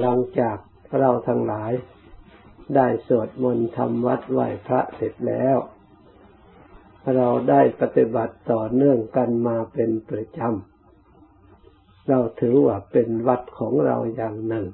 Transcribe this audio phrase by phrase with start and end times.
[0.00, 0.56] หลังจาก
[0.98, 1.72] เราทั้งหลาย
[2.76, 5.56] ได้สวดมนต์ทำวัดไหว้พระเสร็จแล้ว
[7.14, 14.66] เราได้ปฏิบัติต่อเนื่องกันมาเป็นประจำ เราถือว่าเป็นวัดของเราอย่างหนึ่ง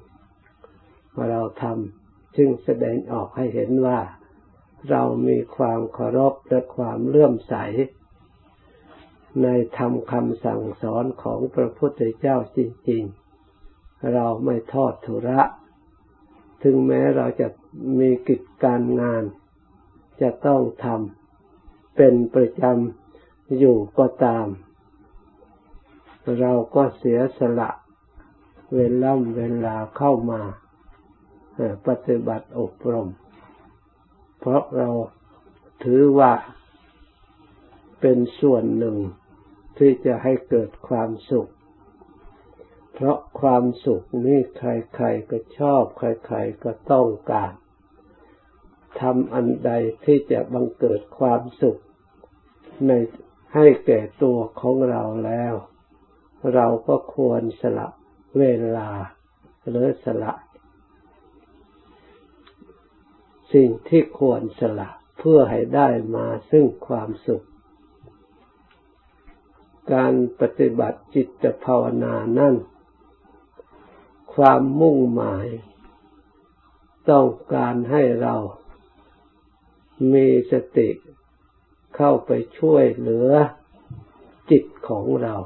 [1.30, 4.00] เราทำจึงแสดงออกให้เห็นว่า
[4.90, 7.54] เรามีความเคารพและความเลื่อมใส
[9.42, 9.48] ใน
[9.78, 12.58] ธรรมคำสั่งสอนของพระพุทธเจ้าจ
[12.90, 13.27] ริงๆ
[14.12, 15.40] เราไม่ทอดทุระ
[16.62, 17.48] ถึงแม้เราจะ
[17.98, 19.22] มีกิจการงาน
[20.20, 24.46] จะต้องทำเป็นประจำอยู่ก็ตาม
[26.40, 27.70] เราก็เสียสละ
[28.76, 30.40] เวลาเวลาเข้ามา
[31.86, 33.08] ปฏิบัติอบรม
[34.38, 34.90] เพราะเรา
[35.84, 36.32] ถือว่า
[38.00, 38.96] เป็นส่วนหนึ่ง
[39.78, 41.50] ที่จะให้เกิดความสุข
[43.00, 47.52] เพราะความสุขนี่ใครๆก็ชอบ ใครๆก็ต้องการ
[49.00, 49.70] ทำอันใด
[50.04, 51.80] ที่จะบังเกิดความสุข
[52.86, 52.90] ใน
[53.54, 55.54] ให้แก่ตัวของเราแล้ว
[56.54, 57.88] เราก็ควรสละ
[58.38, 58.44] เว
[58.76, 58.90] ลา
[59.68, 60.32] หรือสละ
[63.52, 67.44] สิ่งที่ควรสละเพื่อให้ได้มาซึ่งความสุข
[69.92, 72.54] การปฏิบัติจิตภาวนานั่น
[74.34, 75.46] ความมุ่งหมาย
[77.10, 78.36] ต้องการให้เรา
[80.12, 80.88] มีสติ
[81.96, 83.32] เข้าไปช่วยเหลือ
[84.50, 85.36] จิตของเรา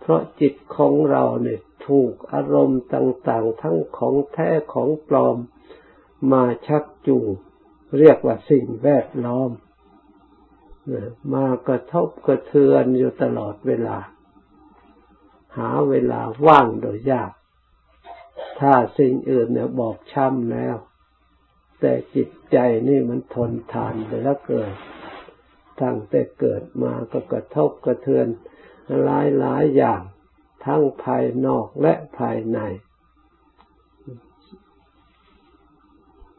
[0.00, 5.36] เพราะจิตของเราเนี่ยถูกอารมณ์ต่าง ๆ ทั้งของแท้ของปลอม
[6.32, 7.28] มาชักจูง
[7.98, 9.50] เรียกว่าสิ่งแวดล้อม
[11.34, 13.98] มากระทบกระเทือนอยู่ตลอดเวลา
[15.56, 17.32] หาเวลาว่างโดยยาก
[18.60, 20.76] ถ้าสิ่งอื่นเนี่ยบอกช้ำแล้ว
[21.80, 22.56] แต่จิตใจ
[22.88, 24.72] นี่มันทนทานไปแล้วเกิด
[25.82, 28.26] ตั้งแต่เกิดมาก็กระทบกระเทือน
[29.02, 30.00] หลายหลายอย่าง
[30.64, 32.58] ทั้งภายนอกและภายใน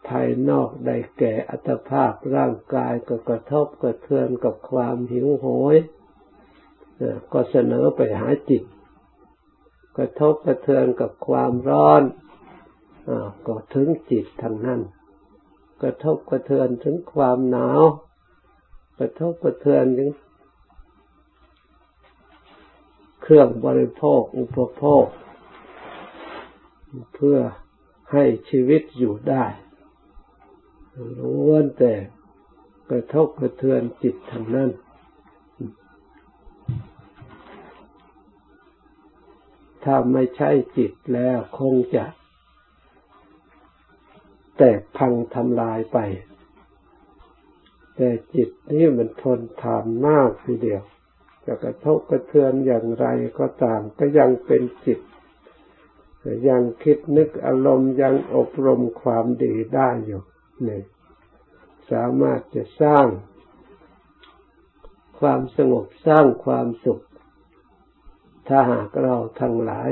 [0.10, 5.78] ภายนอกได้แก่อัตภาพร่างกายก็กระทบกระเทือนกับความหิวโหย
[7.34, 8.64] ก็เสนอไปหาจิต
[9.98, 12.02] กระทบกระเทือนกับความร้อน
[13.08, 13.10] อ
[13.48, 14.82] ก็ถึงจิตทางนั้น
[15.82, 17.82] กระทบกระเทือนถึงความหนาว
[19.00, 20.10] กระทบกระเทือนถึง
[23.22, 25.06] เครื่องบริโภคอุปโภค
[27.16, 27.38] เพื่อ
[28.14, 29.46] ให้ชีวิตอยู่ได้
[31.20, 31.94] ล้วนแต่
[32.90, 34.70] กระทบกระเทือนจิตทางนั้น
[39.90, 42.06] ถ้าไม่ใช่จิตแล้วคงจะ
[44.58, 45.98] แตกพังทำลายไป
[47.96, 50.82] แต่จิตนี่มันทนทานมากทีเดียว
[51.46, 53.08] จะกระทบกระเทือนอย่างไร
[53.40, 55.00] ก็ตามก็ยังเป็นจิต
[56.50, 60.22] ยังคิดนึกอารมณ์ยังอบรมความดีได้อยู่
[60.68, 60.82] นี่
[61.92, 63.08] สามารถจะสร้าง
[65.20, 67.04] ความสงบสร้างความสุข
[68.48, 69.90] ถ้าหากเราทั้งหลาย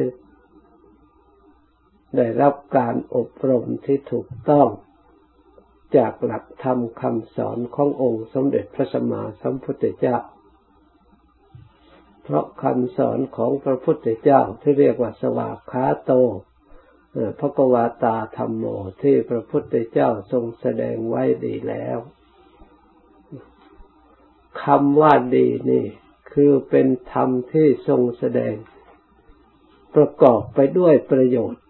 [2.16, 4.68] ได้รับการอบรมที่ถูกต้อง
[5.98, 10.18] จากหลักธรรมคำสอนขององค์สมเด็จพระสัมมาสัมพุทธเจ้า
[12.24, 16.12] เพราะคำสอนของพระพุทธเจ้าที่เรียกว่าสวากขาโต
[17.40, 18.66] พระกวาตาธรรมโม
[19.02, 21.98] ที่พระพุทธเจ้าทรงแสดงไว้ดีแล้ว
[24.64, 25.86] คำว่าดีนี่
[26.36, 28.56] คือเป็นธรรมที่ทรงแสดง
[29.96, 31.64] ประกอบไปด้วยประโยชน์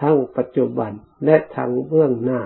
[0.00, 0.92] ทั้งปัจจุบัน
[1.24, 2.42] และทั้งเบื้องหน้า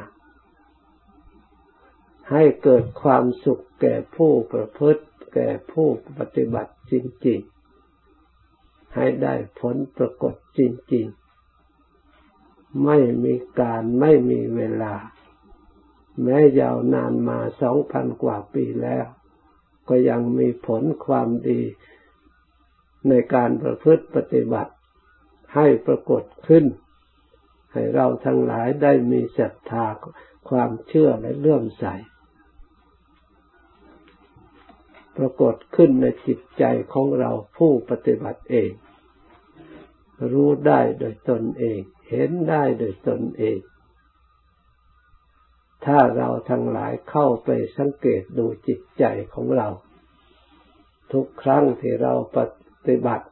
[2.30, 5.04] ให้เกิดความสุขแก่ผู้ประพฤติ
[5.34, 6.94] แก่ผู้ปฏิบัติจ
[7.26, 7.41] ริง
[8.16, 10.60] ๆ ให้ได้ผลปรากฏจ
[10.94, 11.06] ริง
[11.97, 14.94] ๆ ไม่มีการไม่มีเวลา
[16.22, 19.06] แม้ยาวนานมาสองพันกว่าปีแล้ว
[19.91, 21.60] ก็ยังมีผลความดี
[23.09, 24.72] ในการประพฤติปฏิบัติ
[25.54, 26.65] ให้ปรากฏขึ้น
[27.72, 29.87] ให้เราทั้งหลายได้มีศรัทธา
[30.48, 31.84] ความเชื่อและเลื่อมใส
[35.16, 38.71] ปรากฏขึ้นในจิตใจของเราผู้ปฏิบัติเอง
[40.33, 43.59] รู้ได้โดยตนเอง เห็นได้โดยตนเอง
[45.86, 49.04] ถ้าเราทั้งหลายเข้าไปสังเกตดูจิตใจ
[49.34, 49.68] ของเรา
[51.12, 52.38] ทุกครั้งที่เราป
[52.86, 53.27] ฏิบัติ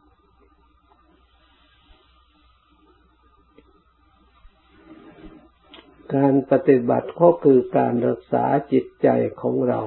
[6.14, 9.08] การปฏิบัติก็คือการรักษาจิตใจ
[9.40, 9.80] ของเรา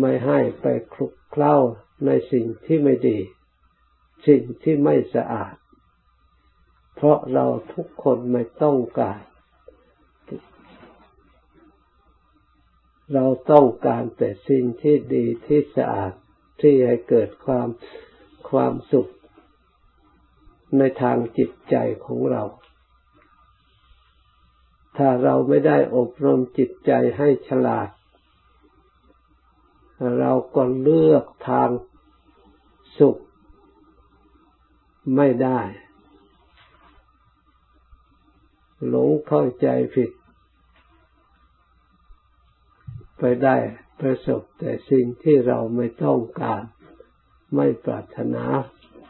[0.00, 1.56] ไม่ให้ไปคลุกเคล้า
[2.06, 3.18] ในสิ่งที่ไม่ดี
[4.26, 5.54] สิ่งที่ไม่สะอาด
[6.94, 9.20] เพราะเราทุกคนไม่ต้องการ
[13.12, 16.12] เราต้องการแต่สิ่งที่ดีที่สะอาด
[16.60, 17.68] ที่ให้เกิดความ
[18.50, 19.10] ความสุข
[20.78, 22.42] ในทางจิตใจของเรา
[24.96, 27.88] ถ้าเราไม่ได้อบรมจิตใจให้ฉลาด
[30.18, 31.70] เราก็เลือกทาง
[32.98, 33.16] สุข
[35.16, 35.60] ไม่ได้
[38.88, 40.10] หลงเข้าใจผิด
[43.26, 43.58] ไปได้
[44.00, 46.62] ประสบแต่สิ่งที่เราไม่ต้องการ
[47.56, 48.44] ไม่ปรารถนา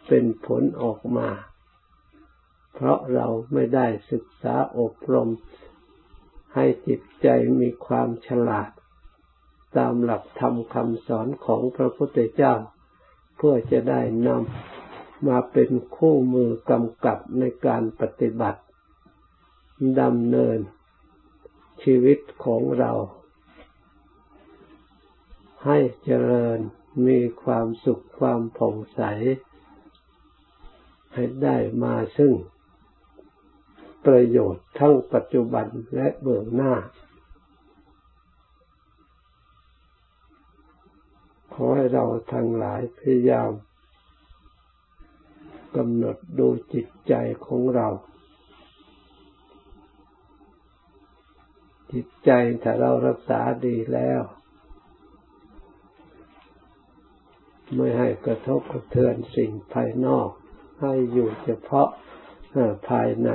[0.09, 1.31] เป็นผลออกมา
[2.75, 5.29] เพราะเราไม่ได้ศึกษาอบรม
[6.55, 7.29] ให้จิตใจ
[7.61, 8.71] มีความฉลาด
[9.77, 12.55] ตามหลักธรรมคำสอนของพระพุทธเจ้า
[13.37, 18.61] เพื่อจะได้นำมาเป็นคู่มือกำกับในการปฏิบัติ
[20.01, 20.59] ดำเนิน
[21.83, 22.93] ชีวิตของเรา
[25.67, 26.59] ให้เจริญ
[27.07, 29.03] มีความสุขความผ่องใส
[31.15, 32.33] ให้ได้มาซึ่ง
[34.07, 36.75] ประโยชน์ทั้งปัจจุบันและเบื้องหน้า
[41.55, 43.51] ขอให้เราทั้งหลายพยายาม
[45.77, 47.15] กำหนดดูจิตใจ
[47.47, 47.89] ของเรา
[51.93, 52.31] จิตใจ
[52.63, 54.23] ถ้าเรารักษาดีแล้ว
[57.76, 60.29] ไม่ให้กระทบกระเทือนสิ่งภายนอก
[60.81, 61.88] ให้อยู่เฉพาะ
[62.88, 63.31] ภายใน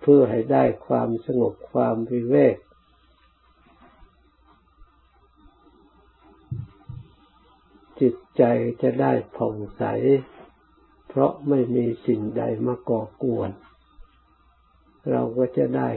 [0.00, 2.56] เพื่อให้ได้ความสงบความวิเวก
[8.00, 8.42] จิตใจ
[8.82, 9.82] จะได้ผ่องใส
[11.08, 13.50] เพราะไม่มีสิ่งใดมาก่อกวน
[15.10, 15.90] เราก็จะได้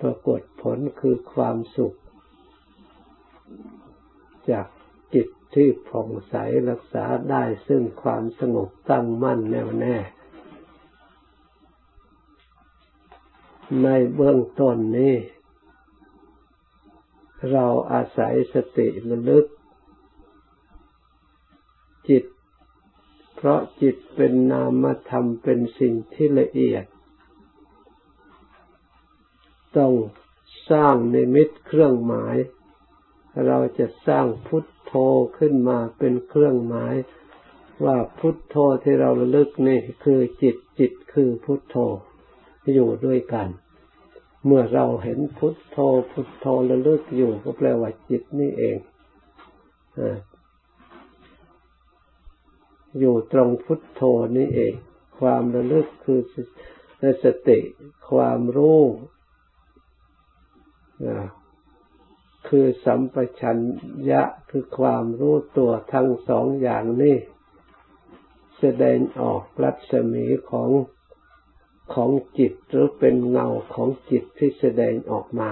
[0.00, 1.94] ปรากฏผลคือความสุข
[4.50, 4.66] จาก
[5.14, 6.34] จิตที่ผ่องใส
[6.68, 9.96] รักษาได้ซึ่งความสงบตั้งมั่นแน่วแน่
[13.82, 15.14] ในเบื้องต้นนี้
[17.52, 19.46] เราอาศัยสติระลึก
[22.08, 22.24] จิต
[23.34, 26.84] เพราะจิตเป็นนามธรรมเป็นสิ่งที่ละเอียด
[29.76, 29.92] ต้อง
[30.70, 32.36] สร้างในมิตเครื่องหมาย
[33.46, 34.66] เราจะสร้างพุทธ
[35.38, 36.94] ขึ้นมาเป็นเครื่องหมาย
[37.84, 41.76] ว่าพุทโธที่เราระลึกนี่คือจิตจิตคือพุทโธ
[42.74, 43.48] อยู่ด้วยกัน
[44.46, 45.78] เมื่อเราเห็นพุทโธ
[46.12, 48.76] พุทโธระลึกอยู่ก็แปลว่าจิตนี่เอง
[52.98, 54.02] อยู่ตรงพุทโธ
[54.36, 54.72] นี่เอง
[55.18, 56.20] ความระลึกคือ
[57.24, 57.58] สติ
[58.10, 58.82] ความรู้
[62.48, 63.58] คือสัมปชัญ
[64.10, 67.16] ญะคือความรู้ตัวทั้งสองอย่างนี้
[68.58, 70.70] แสดงออกรัศมีของ
[71.94, 75.50] ของจิตหรือเป็นเงาของจิตที่แสดงออกมา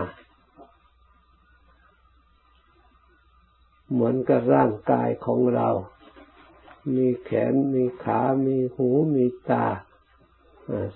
[3.90, 5.68] เหมือนกับร่างกายของเรา
[6.96, 9.66] มีแขนมีขา มีหู มีตา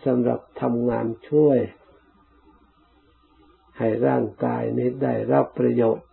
[0.04, 1.59] สำหรับทำงานช่วย
[3.78, 6.06] ให้ร่างกายนี้ได้รับประโยชน์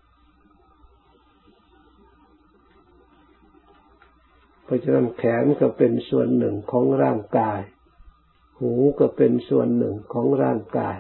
[4.63, 7.59] เพราะฉะนั้นแขนก็เป็นส่วนหนึ่งของร่างกาย
[8.59, 10.97] หูก็เป็นส่วนหนึ่งของร่างกาย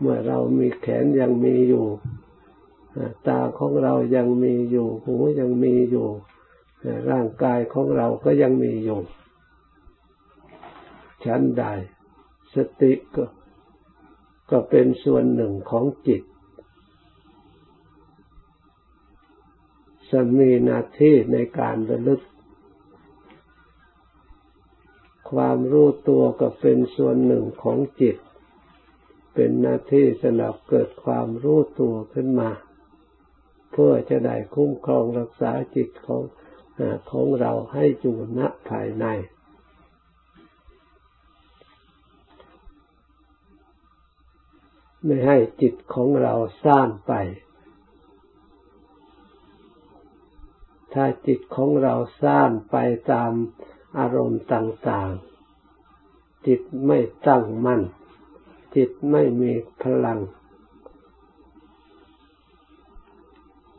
[0.00, 1.86] เมื่อเรามีแขนยังมีอยู่
[3.28, 6.08] ตาของเรายังมีอยู่ หูยังมีอยู่
[7.10, 9.00] ร่างกายของเราก็ยังมีอยู่
[11.24, 11.64] ชั้นใด
[12.54, 13.24] สติก็
[14.50, 16.22] ก็เป็นส่วนหนึ่งของจิต
[20.10, 22.20] จะมีหน้าที่ในการระลึก
[25.30, 28.16] ความรู้ตัวก็เป็นส่วนหนึ่งของจิต
[29.34, 32.50] เป็นหน้าที่สำหรับเกิดความรู้ตัวขึ้นมา
[33.72, 36.22] เพื่อจะได้คุ้มครองรักษาจิตของ
[37.10, 39.06] ของเราให้อยู่ณภายใน
[45.04, 46.34] ไม่ให้จิตของเรา
[46.66, 47.12] สร้างไป
[50.92, 52.76] ถ้าจิตของเราสร้างไป
[53.12, 53.32] ตาม
[53.98, 57.82] อารมณ์ต่างๆ จิตไม่ตั้งมั่น
[58.74, 59.52] จิจิตไม่มี
[59.82, 60.20] พลัง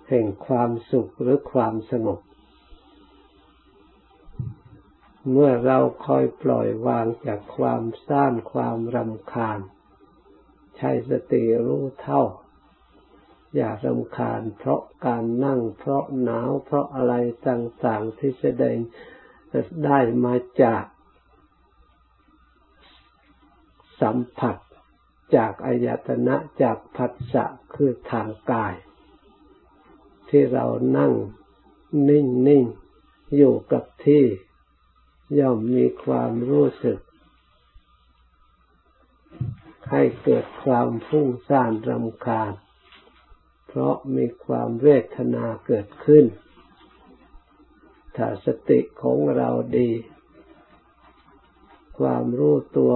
[0.08, 2.20] แห่งความสุขหรือความสงบ
[5.32, 9.60] เมื่อเราคอยปล่อยวางจากความซ่านความรำคาญ
[10.80, 12.24] ใช้สติรู้เท่า
[13.56, 17.14] อย่ารำคาญเพราะการนั่งเพราะหนาวเพราะอะไร
[17.48, 18.78] ต่างๆที่แสดง
[19.86, 20.84] ได้มาจาก
[24.02, 24.58] สัมผัส
[25.36, 27.46] จากอายตนะจากผัสสะ
[27.76, 28.74] คือทางกาย
[30.30, 30.66] ที่เรา
[30.98, 31.14] นั่ง
[32.10, 32.64] นิ่งนิ่ง
[33.36, 34.24] อยู่กับที่
[35.40, 37.00] ย่อมมีความรู้สึก
[39.92, 42.54] ให้เกิดความฟุ้งซ่านรำคาญ
[43.68, 46.26] เพราะมีความเวทนาเกิดขึ้น
[48.16, 49.90] ถ้าสติของเราดี
[52.00, 52.94] ความรู้ตัว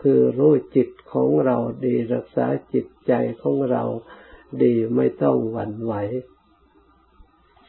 [0.00, 3.84] คือรู้จิตของเราดีรักษาจิตใจของเรา
[4.62, 5.94] ดีไม่ต้องหวั่นไหว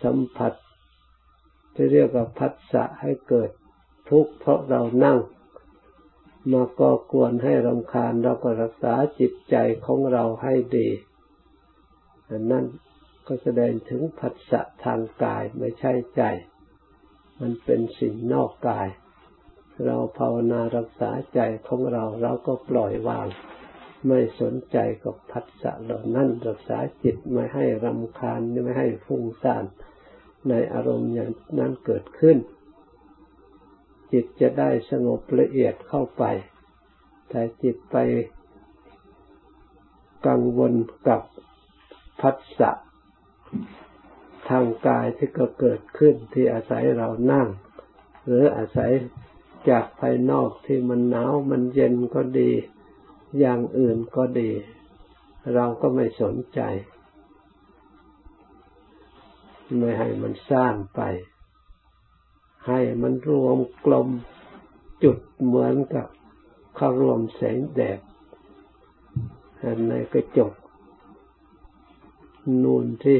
[0.03, 0.53] สัมผัส
[1.73, 3.49] ที่เรียกว่าพัสสะให้เกิด
[4.09, 5.17] ทุกข์เพราะเรานั่ง
[6.51, 9.55] มาก็ควรให้รำคาญเราก็รักษาจิตใจ
[9.85, 10.89] ของเราให้ดี
[12.29, 12.65] อันนั้น
[13.27, 16.23] ก็แสดงถึงผัสสะทางกายไม่ใช่ใจ
[17.39, 18.87] มันเป็นสิ่งนอกกาย
[19.85, 23.27] เราภาวนารักษาใจของเราเราก็ปล่อยวาง
[24.07, 29.65] ไม่สนใจกับพัสสะเหล่านั้นรักษาจิตไม่ให้รำคาญไม่ให้ฟุ้งซ่าน
[30.49, 32.37] ในอารมณ์อย่างนั้นเกิดขึ้น
[34.11, 36.23] จิตจะได้สงบละเอียดเข้าไป
[37.29, 37.95] แต่จิตไป
[40.27, 40.73] กังวล
[41.07, 41.21] กับ
[42.21, 42.71] พัสสะ
[44.49, 47.47] ทางกายที่ก็เกิดขึ้นที่อาศัยเรานั่ง
[48.25, 48.91] หรืออาศัย
[49.69, 52.51] จากภายนอกที่มันหนาวมันเย็นก็ดี
[53.39, 54.51] อย่างอื่นก็ดี
[55.55, 56.61] เราก็ไม่สนใจ
[59.79, 61.01] ไม่ให้มันซ่านไป
[62.67, 64.09] ให้มันรวมกลม
[65.03, 66.07] จุดเหมือนกับ
[66.75, 67.99] เขารวมแสงแดด
[69.89, 70.53] ในกระจก
[72.63, 73.19] นูนที่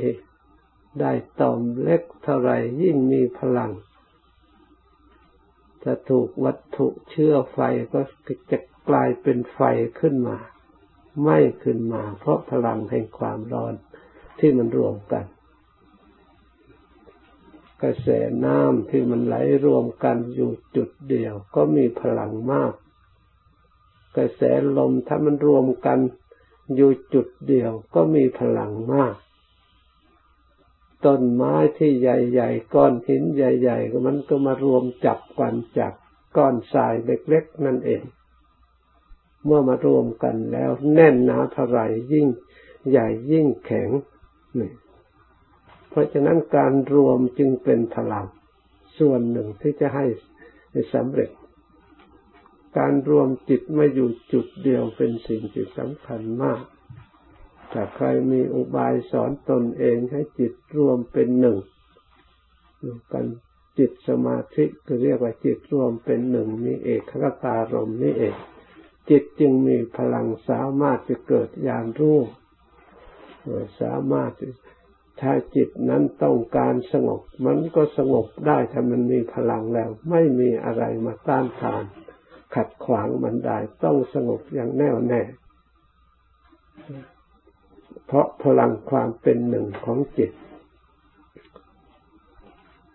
[1.00, 3.72] ได้ตอมเล็กเท่าไรยิ่งมีพลัง
[5.84, 7.60] ถ้าถูกวัตถุเชื่อไฟ
[7.94, 8.02] ก็
[8.52, 8.58] จะ
[8.90, 9.60] กลายเป็นไฟ
[10.00, 10.38] ขึ้นมา
[11.24, 13.74] ไม่ขึ้นมา เพราะพลังแห่งความร้อน
[14.40, 15.26] ที่มันรวมกัน
[17.84, 18.08] กระแส
[18.46, 22.74] น้ำที่มันไหลรวมกันอยู่จุดเดียว ก็มีพลังมาก
[24.18, 24.42] กระแส
[24.78, 26.00] ลมถ้ามันรวมกัน
[26.76, 29.16] อยู่จุดเดียว ก็มีพลังมาก
[31.06, 35.94] ต้นไม้ที่ใหญ่ๆก้อนหินใหญ่ ๆ ก็มันก็มารวมจับกันจาก
[36.38, 38.04] ก้อนทรายเล็กๆนั่นเอง
[39.46, 41.80] เมื่อมารวมกันแล้ว แน่นหนาเท่าไร
[42.14, 42.28] ยิ่ง
[42.90, 43.90] ใหญ่ยิ่งแข็ง
[44.60, 44.72] นี่
[45.90, 48.26] เพราะฉะนั้นการรวมจึงเป็นพลัง
[49.00, 50.06] ส่วนหนึ่งที่จะให้
[50.94, 51.30] สำเร็จ
[52.78, 56.64] การรวมจิตไม่อยู่จุดเดียวเป็นสิ่งที่สำคัญมาก
[57.72, 61.58] ถ้าใครมีอุบายสอนตนเองให้จิตรวมเป็นหนึ่ง
[63.12, 63.26] กัน
[63.78, 67.12] จิตสมาธิก็เรียกว่าจิตรวมเป็นหนึ่งนี่เอกข
[67.44, 68.36] ตารมนี่เอง
[69.10, 72.20] จิตจึงมีพลังสามารถจะเกิดญาณรู้
[73.82, 74.32] สามารถ
[75.22, 81.84] ถ้าจิตนั้นต้องการสงบ มันก็สงบได้ถ้ามันมีพลังแล้ว ไม่มีอะไรมาต้านทาน
[82.56, 85.22] ขัดขวางมันได้ต้องสงบอย่างแน่วแน่
[88.06, 90.32] เพราะพลังความเป็นหนึ่งของจิต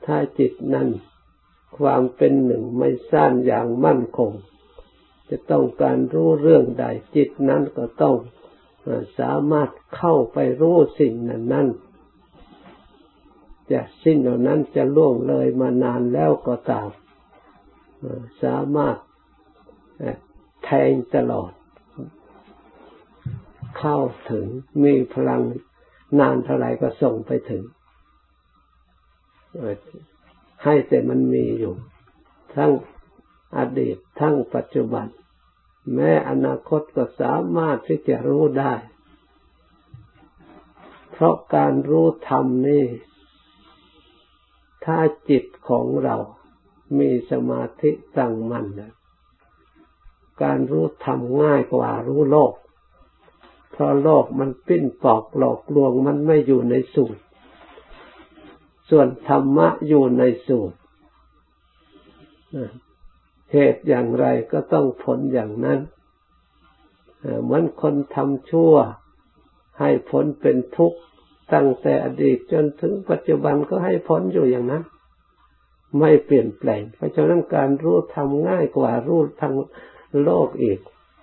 [0.07, 0.89] ถ้าจิตนั้น
[1.79, 4.33] ความเป็นหนึ่งไม่สร้างอย่างมั่นคง
[5.31, 6.85] จะต้องการรู้เรื่องใด
[7.17, 8.17] จิตนั้นก็ต้อง
[9.19, 11.69] สามารถเข้าไปรู้สิ่งนั้นนั้น
[13.73, 16.89] จะสิ่งเหล่านั้นจะล่วงเลยมานานแล้วก็ตาม
[18.43, 18.97] สามารถ
[20.65, 21.51] แทงตลอด
[23.79, 23.99] เข้า
[24.31, 24.47] ถึง
[24.85, 25.43] มีพลัง
[26.21, 27.63] นานเท่าไหร่ก็ส่งไปถึง
[30.65, 31.75] ให้แต่มันมีอยู่
[32.57, 32.73] ทั้ง
[33.59, 35.07] อดีตทั้งปัจจุบัน
[35.95, 38.75] แม้อนาคตก็สามารถที่จะรู้ได้
[41.13, 42.85] เพราะการรู้ธรรมนี่
[44.85, 44.99] ถ้า
[45.29, 46.17] จิตของเรา
[46.99, 48.67] มีสมาธิตั้งมั่น
[50.43, 52.55] การรู้ธรรมง่ายกว่ารู้โลก
[53.73, 57.23] เพราะโลกมันปิ้นปอกหลอกลวงมันไม่อยู่ในสูตร
[58.91, 60.79] ส่วนธรรมะอยู่ในสูตร
[63.53, 65.81] เหตุอย่างไรก็ต้องผลอย่างนั้น
[67.43, 68.75] เหมือนคนทำชั่ว
[69.81, 70.99] ให้ผลเป็นทุกข์
[71.53, 74.83] ตั้งแต่อดีตจนถึงปัจจุบันก็ให้ผลอยู่อย่างนั้น
[76.01, 79.55] ไม่เปลี่ยนแปลง เพราะฉะนั้นการรู้ทำง่ายกว่ารู้ทาง
[80.23, 80.79] โลกอีก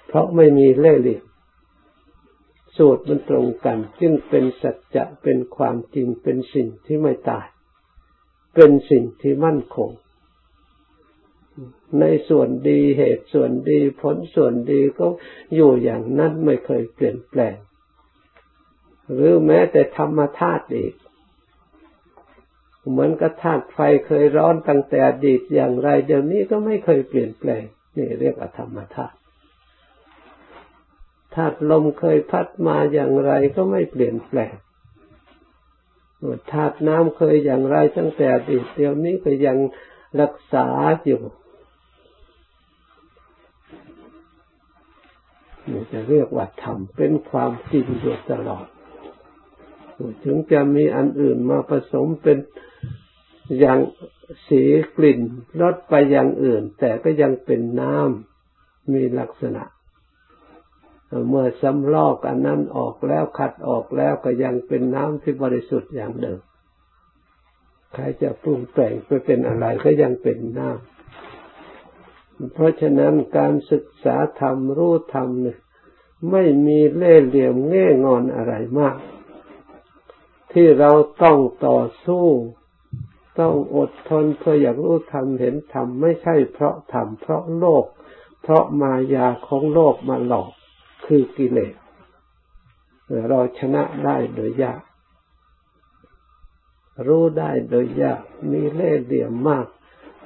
[0.08, 1.24] เพราะไม่มีเล่ห์เหลี่ยม
[2.78, 7.46] สูตรมันตรงกัน จึงเป็นสัจจะเป็นความจริงเป็นสิ่งที่ไม่ตาย
[8.56, 9.90] เป็นสิ่งที่มั่นคง
[12.00, 15.06] ในส่วนดีเหตุส่วนดี ผลส่วนดีก็
[15.56, 17.56] อยู่อย่างนั้นไม่เคยเปลี่ยนแปลง
[19.14, 20.94] หรือแม้แต่ธรรมธาตุอีก
[22.90, 27.64] เหมือนกับธาตุไฟเคยร้อนตั้งแต่อดีตอย่างไร เดี๋ยวนี้ก็ไม่เคยเปลี่ยนแปลง
[27.98, 29.16] นี่เรียกว่าธรรมธาตุ
[31.36, 34.54] ธาตุลมเคยพัดมาอย่างไรก็ไม่เปลี่ยนแปลง
[36.52, 39.58] ธาตุน้ำเคยอย่างไรตั้งแต่อดีตเดี๋ยวนี้ก็ยัง
[40.22, 40.68] รักษา
[41.06, 41.22] อยู่
[45.70, 48.66] นี่จะเรียกว่าธรรมเป็นความจริงอยู่ตลอด
[50.24, 52.38] ถึงจะมีอันอื่นมาผสมเป็น
[53.60, 53.80] อย่าง
[54.48, 54.64] สี
[54.98, 55.20] กลิ่น
[55.62, 59.64] ลดไปอย่างอื่น แต่ก็ยังเป็นน้ำมีลักษณะ
[61.30, 66.40] เมื่อสำลอกอันนั้นออกแล้วขัดออกแล้วก็ยังเป็นน้ำที่บริสุทธิ์อย่างเดิม
[67.94, 75.58] ใครจะปรุงแต่งไปเป็นอะไรก็ยังเป็นน้ำเพราะฉะนั้นการศึกษาธรรมรู้ธรรมเนี่ย
[76.32, 78.96] ไม่มีเล่ห์เหลี่ยมแง่งอนอะไรมาก
[80.52, 80.92] ที่เรา
[81.24, 82.26] ต้องต่อสู้
[83.40, 87.86] ต้องอดทนเพื่ออยากรู้ธรรมเห็นธรรมไม่ใช่เพราะธรรมเพราะโลก
[88.42, 90.52] เพราะมายาของโลกมาหลอก
[91.06, 91.76] คือกิเลส
[93.30, 94.82] เราชนะได้โดยยาก
[97.08, 99.68] รู้ได้โดยยากมีเล่ห์เหลี่ยมมาก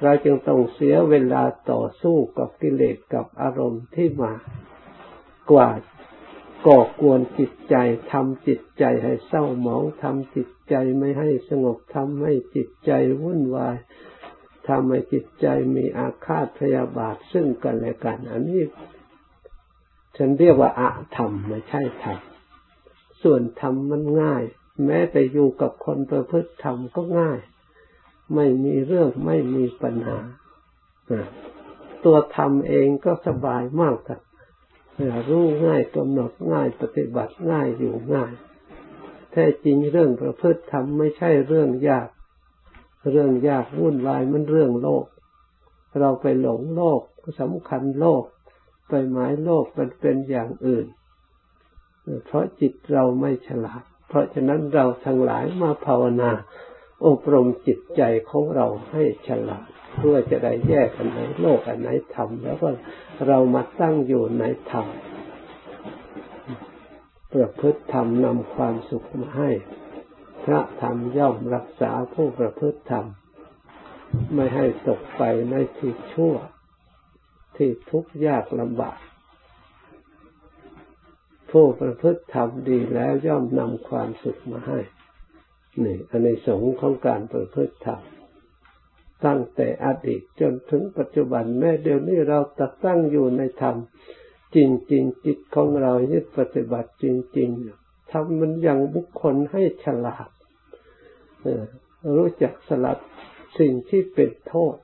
[0.02, 4.32] เราจึงต้องเสียเวลาต่อสู้กับกิเลสกับอารมณ์ที่มา
[5.50, 5.68] กว่า
[6.66, 7.76] ก่อกวนจิตใจ
[8.12, 13.76] ทำจิตใจให้เศร้าหมองทำจิตใจไม่ให้สงบทำให้จิตใจวุ่นวาย
[14.68, 18.64] ทำให้จิตใจมีอาฆาตพยาบาทซึ่งกันและกัน อันนี้
[20.16, 22.18] ฉันเรียกว่าอะธรรมไม่ใช่ธรรม
[23.22, 24.42] ส่วนธรรมมันง่าย
[24.84, 27.38] แม้แต่อยู่กับคนประพฤติธรรมก็ง่าย
[28.34, 30.18] ไม่มีเรื่องไม่มีปัญหา
[32.04, 34.20] ตัวธรรมเองก็สบายมากครับ
[35.28, 38.32] รู้ง่ายกำหนดง่ายปฏิบัติง่ายอยู่ง่าย
[39.32, 42.08] แท้จริงเรื่องประพฤติธรรมไม่ใช่เรื่องยาก
[43.10, 45.04] เรื่องยากวุ่นวายมันเรื่องโลก
[46.00, 47.00] เราไปหลงโลก
[47.40, 48.24] สำคัญโลก
[48.88, 50.86] ไปหมายโลกมันเป็นอย่างอื่น
[52.26, 56.30] เพราะจิตเราไม่ฉลาด เพราะฉะนั้นเราทั้งหลายมาภาวนา
[57.06, 62.68] อบรมจิตใจของเราให้ฉลาด เพื่อจะได้แยกอันไหนโลกอันไหนธรรมแล้วก็
[63.26, 64.86] เรามาตั้งอยู่ในธรรม
[67.32, 69.50] ประพฤติธรรมนำความสุขมาให้
[70.44, 73.06] พระธรรมย่อมรักษาผู้ประพฤติธรรม
[74.34, 76.34] ไม่ให้ตกไปในที่ชั่ว
[77.56, 78.98] ที่ทุกข์ยากลำบาก
[81.50, 84.78] ผู้ประพฤติธรรมดีแล้วย่อมนำความสุขมาให้
[85.84, 88.00] นี่อันในสงของการประพฤติธรรม
[89.24, 93.76] ตั้งแต่อดีตจนถึงปัจจุบันแม้เดี๋ยวนี้เราตัดตั้งอยู่ในธรรม
[94.56, 97.04] จริง ๆ จิตของเรายึดปฏิบัติจ
[97.38, 100.28] ริงๆทำมันยังบุคคลให้ฉลาด
[102.16, 102.98] รู้จักสลัด
[103.58, 104.76] สิ่งที่เป็นโทษ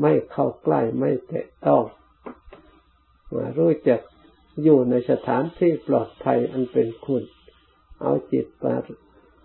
[0.00, 1.84] ไม่เข้าใกล้ไม่แตะต้อง
[3.58, 4.00] รู้จัก
[4.62, 7.24] อยู่ในสถานที่ปลอดภัยอันเป็นคุณ
[8.02, 8.74] เอาจิตมา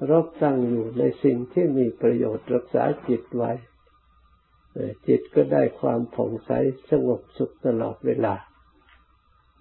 [0.10, 3.52] รบตั้งอยู่ในสิ่งที่มีประโยชน์รักษาจิตไว้
[5.08, 6.52] จิตก็ได้ความผ่องใส
[6.90, 8.36] สงบสุขตลอดเวลา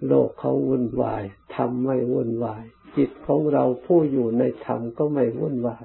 [0.07, 1.23] โลกเขาวุ่นวาย
[1.55, 2.65] ธรรมไม่วุ่นวาย
[2.97, 5.85] จิตของเราผู้อยู่ในธรรมก็ไม่วุ่นวาย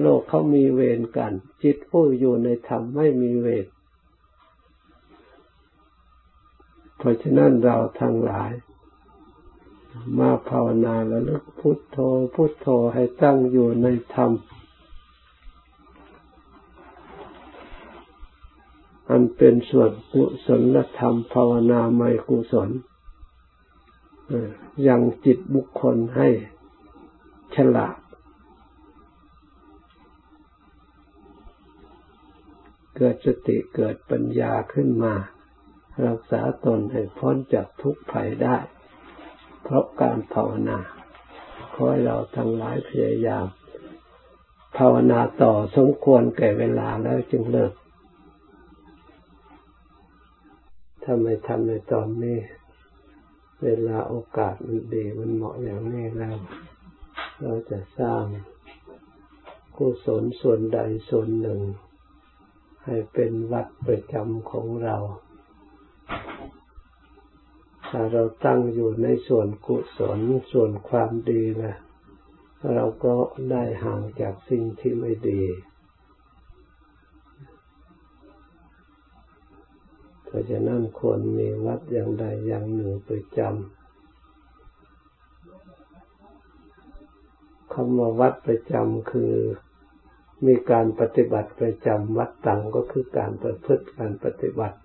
[0.00, 3.66] โลกเขามีเวรกัน จิตผู้อยู่ในธรรมไม่มีเวร
[6.98, 8.52] เพราะฉะนั้นเราทั้งหลาย
[10.18, 11.98] มาภาวนาแล้วลึกพุทโธ
[12.34, 14.32] พุทโธให้ตั้งอยู่ในธรรม
[19.10, 22.70] อันเป็นส่วนกุศลธรรม ภาวนาไม่กุศล
[24.86, 26.28] ยังจิตบุคคลให้
[27.54, 27.96] ฉลาด
[32.96, 35.14] เกิดสติเกิดปัญญาขึ้นมา
[36.06, 38.56] รักษาตนให้พ้นจากทุกข์ภัยได้
[39.62, 40.78] เพราะการภาวนา
[41.72, 43.46] ขอให้เราทั้งหลายพยายาม
[44.76, 47.72] ภาวนาต่อสมควรแก่เวลาแล้วจึงเลิก
[51.02, 52.38] ถถ้าไม่ทำในตอนนี้
[53.64, 56.38] เวลาโอกาสมันดีมันเหมาะอย่างนี้แล้ว
[57.42, 58.22] เราจะสร้าง
[59.76, 60.78] กุศลส่วนใด
[61.10, 61.60] ส่วนหนึ่ง
[62.84, 64.96] ให้เป็นวัดประจำของเรา
[67.88, 70.18] ถ้าเราตั้งอยู่ในส่วนกุศล
[70.52, 71.74] ส่วนความดีนะ
[72.74, 73.14] เราก็
[73.50, 75.42] ได้ห่างจากสิ่งที่ไม่ดี
[80.24, 83.52] เพราะฉะนั้นควรมีวัดอย่างใดอย่างหนึ่งประจำ
[87.72, 89.32] คำว่าวัดประจำคือ
[90.46, 94.78] มีการปฏิบัติประจำวัดตังก็คือการประพฤติการปฏิบัติ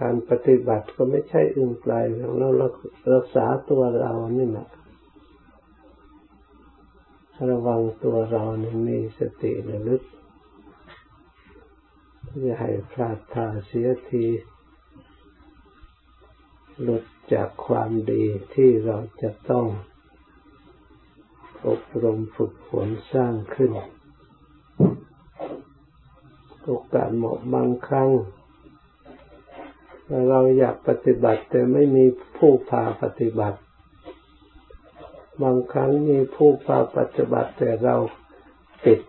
[0.00, 1.94] การปฏิบัติก็ไม่ใช่อื่นไกล
[2.38, 2.48] เรา
[3.14, 4.68] รักษาตัวเรานี่แหละ
[7.50, 10.02] ระวังตัวเรานี่มีสติระลึก
[12.42, 14.26] อย่าให้พลาดท่าเสียที
[16.82, 19.66] หลุดจากความดีที่เราจะต้อง
[21.66, 23.70] อบรมฝึกฝนสร้างขึ้น
[26.64, 28.10] โอกาสเหมาะบางครั้ง
[30.30, 32.04] เราอยากปฏิบัติ แต่ไม่มี
[32.36, 33.58] ผู้พาปฏิบัติ
[35.42, 37.96] บางครั้งมีผู้ปปฏิบัติ แต่เรา
[38.86, 39.00] ติด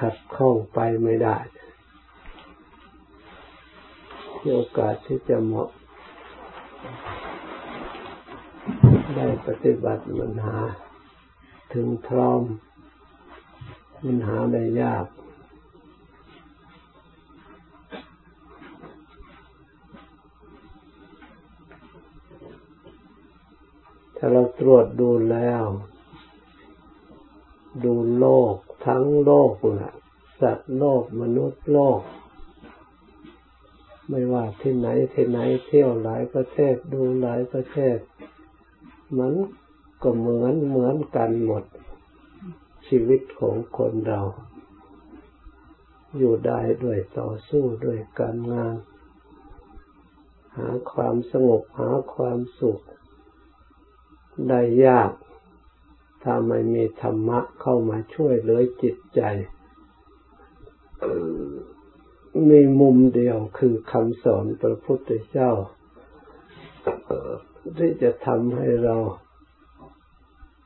[0.00, 1.36] ขัดข้องไปไม่ได้
[4.54, 5.68] โอกาสที่จะเหมาะ
[9.16, 10.58] ได้ปฏิบัติมันหา
[11.72, 12.42] ถึงพร้อม
[14.04, 15.06] มันหาได้ยาก
[24.32, 25.64] เราตรวจดูแล้ว
[27.84, 28.54] ดูโลก
[28.86, 29.94] ทั้งโลกนะ
[30.40, 32.00] สัตว์โลกมนุษย์โลก
[34.08, 37.98] ไม่ว่าที่ไหนที่ไหนเที่ยวหลายประเทศดูหลายประเทศ
[39.18, 39.32] มัน
[40.02, 41.64] ก็เหมือนเหมือนกันหมด
[42.88, 44.20] ชีวิตของคนเรา
[46.18, 48.74] อยู่ได้ด้วยต่อสู้ด้วยการงาน
[50.56, 52.80] หาความสงบหาความสุข
[54.48, 55.12] ได้ยาก
[56.22, 59.22] ถ้าไม่มีธรรมะเข้ามาช่วยเหลือจิตใจ
[62.48, 65.50] มีมุมเดียวคือคำสอนพระพุทธเจ้า
[67.78, 68.96] ที่จะทำให้เรา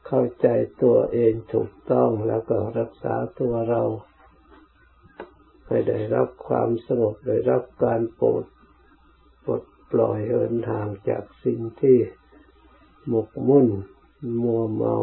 [0.06, 0.48] เข้าใจ
[0.82, 3.82] ตัวเองถูกต้องแล้วก็รักษาตัวเรา
[5.66, 8.44] ให้ได้รับความสงบได้รับการโปรด
[9.44, 11.98] ปลดปล่อยเอินทางจากสิ่งที่
[13.08, 13.68] หมกมุ่น
[14.42, 14.94] มัวเมา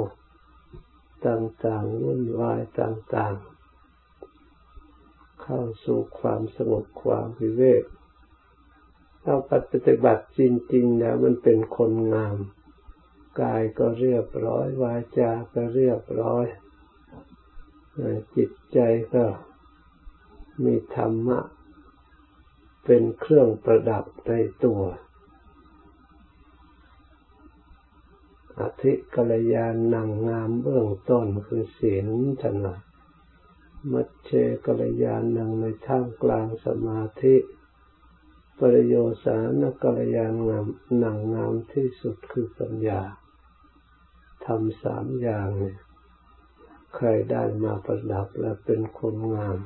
[1.28, 7.84] ต่างๆวุ่นวายต่างๆ เข้าสู่ความสงบความวิเวก
[9.24, 9.54] เอาป
[9.86, 10.42] ฏิบัติจ
[10.74, 12.38] ริงๆแล้วมันเป็นคนงาม
[13.42, 16.46] กายก็เรียบร้อยวาจาก็เรียบร้อย
[18.36, 18.80] จิตใจ
[19.14, 19.26] ก็
[20.64, 21.40] มีธรรมะ
[22.86, 24.34] เป็นเครื่องประดับใน
[24.66, 24.82] ตัว
[28.60, 32.08] อธิกัลยาณนังงามเบื้องต้นคือศีล
[32.42, 32.76] ธนะ
[33.92, 34.30] มัชเช
[34.66, 37.36] กัลยาณนังในท่ามกลางสมาธิ
[38.60, 40.68] ปริโยสานกัลยาณงาม
[41.04, 43.02] นังงามที่สุดคือปัญญา
[44.46, 45.78] ทำสามอย่างเนี่ย
[46.96, 49.58] ใครได้มาประดับและเป็นคนงาม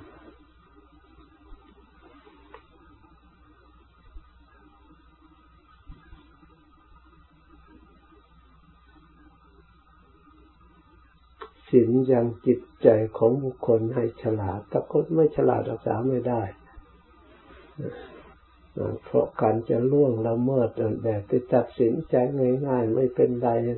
[11.73, 16.41] ศีลยังจิตใจของบุคคลให้ฉลาดถ้าคนไม่ฉลาดรักษาไม่ได้
[19.03, 20.69] เพราะการจะล่วงละเมิด
[21.03, 22.15] แบบที่ตัดสินใจ
[22.67, 23.77] ง่ายๆไม่เป็นไรนี่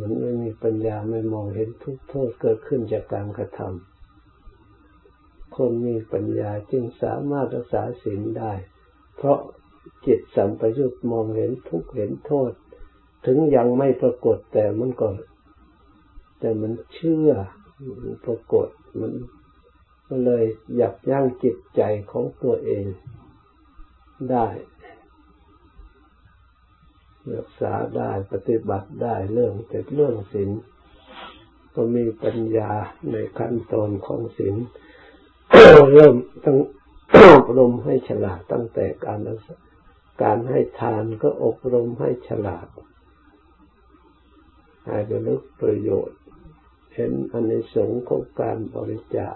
[0.00, 8.52] มันไม่มีปัญญาไม่มองเห็นทุกโทษเกิดขึ้นจากการกระทำคนมีปัญญาจึงสามารถรักษาศีลได้
[9.16, 9.38] เพราะ
[10.06, 12.50] จิตสัมปยุตมองเห็นทุกเห็นโทษ
[13.26, 15.08] ถึงยังไม่ปรากฏแต่มันก็
[16.38, 17.30] แต่มันเชื่อ
[18.00, 18.68] มันปรากฏ
[19.00, 19.12] มัน
[20.08, 22.86] ก็เลยหยับยั้งจิตใจของตัวเอง
[24.30, 24.46] ได้
[27.34, 30.50] รักษาได้ปฏิบัติได้เรื่องแต่เรื่องศีล
[31.74, 32.70] ก็มีปัญญา
[33.12, 34.56] ในขั้นตอนของศีล
[35.94, 36.58] เริ่มต้อง
[37.32, 39.20] อบรมให้ฉลาดตั้งแต่การ
[40.22, 42.68] การให้ทานก็อบรมให้ฉลาด
[44.86, 46.17] ให้ระลึกประโยชน์
[46.98, 49.34] เห็นอันในสงของการบริจาค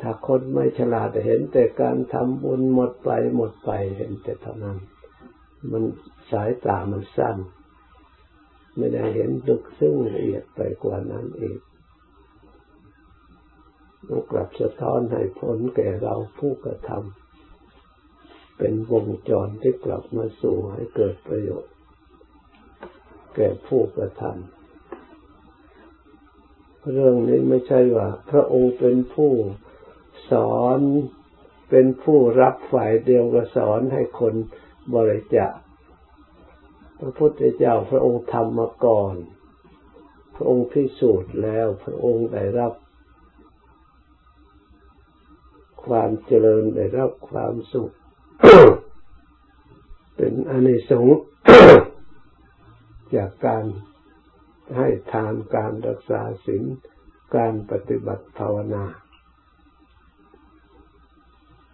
[0.00, 4.78] ถ้าคนไม่ฉลาดเห็นแต่การทำบุญหมดไปหมดไปเห็นแต่เท่านั้น
[5.70, 5.84] มัน
[6.30, 7.36] สายตามันสั้น
[8.76, 11.60] ไม่ได้เห็นลึกซึ้งละเอียดไปกว่านั้นอีก
[14.08, 21.73] ต้องกลับสะท้อนให้ผลแก่เราผู้กระทำเป็นวงจรที่กลับมาสู่ให้เกิดประโยชน์
[23.34, 24.34] แก่ผู้กระทำ
[26.92, 29.32] เรื่องนี้ไม่ใช่ว่า พระองค์เป็นผู้
[30.30, 30.78] สอน
[31.70, 34.34] เป็นผู้รับฝ่ายเดียวก็สอนให้คน
[34.94, 35.54] บริจาค
[37.00, 39.14] พระพุทธเจ้าพระองค์ทำมาก่อน
[40.34, 42.72] พระองค์พิสูจน์แล้ว พระองค์ได้รับ
[45.86, 47.90] ความเจริญได้รับความสุข
[50.16, 51.18] เป็นอเนิสงส์
[53.16, 53.64] จากการ
[54.76, 56.64] ให้ทานการรักษาศีล
[57.36, 58.84] การปฏิบัติภาวนา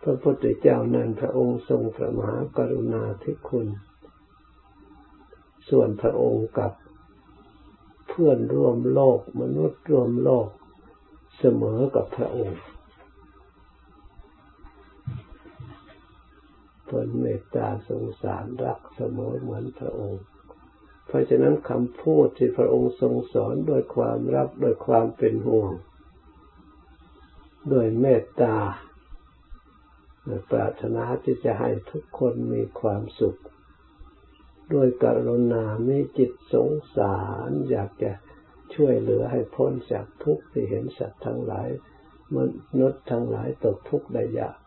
[0.03, 3.69] พระพุทธเจ้านั้นพระองค์ทรงพระมหากรุณาธิคุณ
[5.71, 6.73] ส่วนพระองค์กับ
[8.09, 10.49] เพื่อนร่วมโลกมนุษย์ร่วมโลก
[11.39, 12.61] เสมอกับพระองค์
[16.91, 20.25] ทนเมตตาสงสารรักเสมอเหมือนพระองค์
[21.11, 25.73] เพราะฉะนั้นคำพูดที่พระองค์ทรงสอนโดยความรักโดยความเป็นห่วง
[27.71, 28.57] โดยเมตตา
[30.51, 33.39] ปรารถนาที่จะให้ทุกคนมีความสุข
[34.73, 37.19] ด้วยกรุณามีจิตสงสา
[37.49, 38.13] ร อยากจะ
[38.75, 41.69] ช่วยเหลือให้พ้นจากทุกข์ที่เห็นสัตว์ทั้งหลาย
[42.37, 42.39] ม
[42.81, 44.59] นุษย์ทั้งหลายตกทุกข์ได้ยาก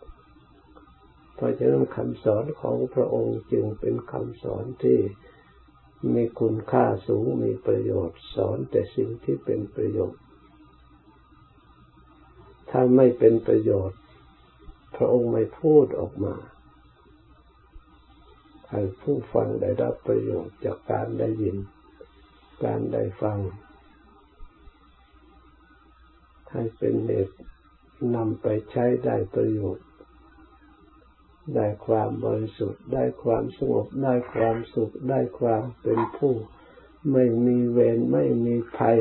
[1.36, 5.00] เพราะฉะนั้นคำสอนของพระองค์จึงเป็นคำสอนที่
[6.16, 10.22] มีคุณค่าสูงมีประโยชน์ สอนแต่สิ่งที่เป็นประโยชน์
[12.70, 14.00] ถ้าไม่เป็นประโยชน์
[14.96, 16.36] พระองค์ไม่พูดออกมา
[18.70, 21.58] ให้ผู้ฟังได้รับประโยชน์จากการได้ยิน
[22.63, 23.39] การได้ฟัง
[26.52, 27.36] ให้เป็นเหตุ
[28.16, 29.86] นำไปใช้ได้ประโยชน์
[31.56, 36.34] ได้ความบริสุทธิ์ ได้ความสงบ ได้ความสุข ได้ความเป็นผู้
[37.12, 38.98] ไม่มีเวรไม่มีภัย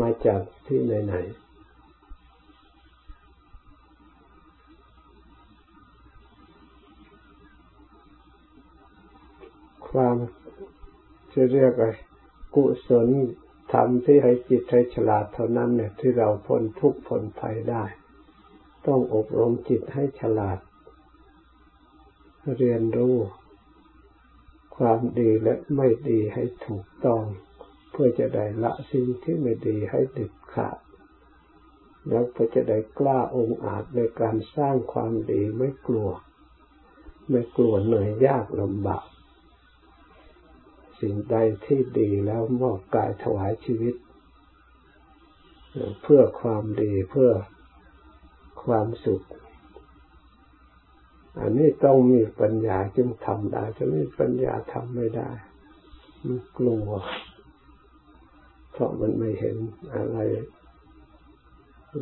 [0.00, 1.46] มาจากที่ไหนๆ
[9.90, 10.16] ความ
[11.32, 11.84] จะเรียกอะไร
[12.54, 13.08] กุศล
[13.72, 17.84] ธรรมที่ให้จิตให้ฉลาดเท่านั้นเนี่ยที่เราพ้นทุกข์พ้นภัยได้
[18.86, 20.58] ต้องอบรมจิตให้ฉลาด
[22.56, 23.16] เรียนรู้
[24.76, 27.22] ความดีและไม่ดีให้ถูกต้อง
[27.90, 30.78] เพื่อจะได้ละสิ่งที่ไม่ดีให้เด็ดขาด
[32.08, 36.10] แล้วเพื่อจะได้กล้าองอาจในการสร้างความดีไม่กลัว
[37.30, 39.06] ไม่กลัวเหนื่อยยากลำบาก
[41.00, 43.94] สิ่งใดที่ดีแล้วมอบกายถวายชีวิต
[46.02, 47.30] เพื่อความดีเพื่อ
[48.66, 49.22] ความสุข
[51.40, 55.30] อันนี้ต้องมีปัญญาจึงทำได้จะไม่มีปัญญาทำไม่ได้
[56.24, 56.88] มันกลัว
[58.72, 59.56] เพราะมันไม่เห็น
[59.94, 60.18] อะไร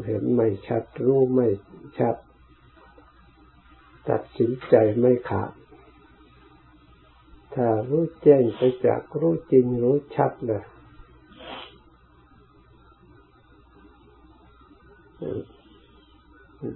[0.07, 1.48] เห็นไม่ชัดรู้ไม่
[1.98, 2.16] ชัด
[4.09, 5.50] ตัดสินใจไม่ขาด
[7.55, 10.64] ถ้ารู้แจ้งไปจากรู้จริงรู้ชัดเลย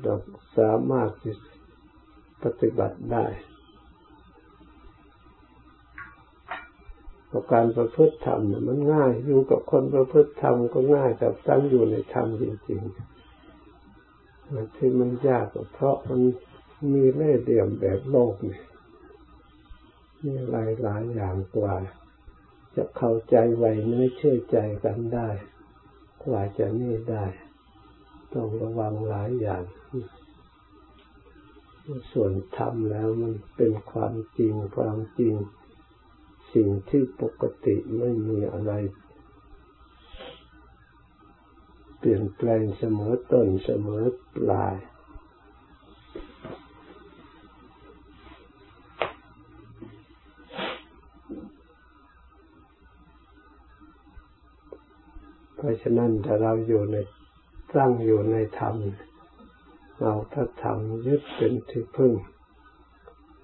[0.03, 0.15] เรา
[0.59, 1.11] สามารถ
[2.45, 3.27] ปฏิบัติได้
[7.31, 16.21] กับการประพฤติธรรมเนี่ยมันง่ายอยู่กับคนประพฤติธรรมก็ง่ายแต่ตั้งอยู่ในธรรมจริงๆที่มันยากก็เพราะมัน
[16.95, 18.61] มีเล่ห์เหลี่ยมแบบโลกนี่
[20.25, 21.75] มีหลายหลายอย่างกว่า
[22.77, 25.29] จะเข้าใจไวเนื้อเชื่อใจกันได้
[26.25, 27.27] กว่าจะนี่ได้
[28.35, 29.65] ต้องระวังหลายอย่าง
[32.13, 35.35] ส่วนทำแล้วมันเป็นความจริงความจริง
[36.55, 38.73] สิ่งที่ปกติไม่มีอะไร
[41.99, 44.05] เปลี่ยนแปลงเสมอต้นเสมอ
[44.37, 44.77] ปลาย
[55.55, 56.97] เพราะฉะนั้นถ้าเราอยู่ใน
[57.75, 58.77] ตั้งอยู่ในธรรม
[59.99, 62.13] เราพระธรรมยึดเป็นที่พึ่ง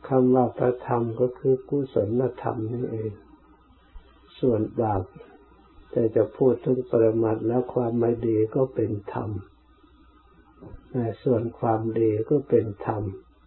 [0.08, 3.12] คำว่าพระธรรมก็คือกุศลธรรมนี่เอง
[4.38, 5.02] ส่วนบาป
[5.90, 9.30] แต่จะพูดถึงประมาทแล้วความไม่ดีก็เป็นธรรม
[11.24, 13.02] ส่วนความดีก็เป็นธรรม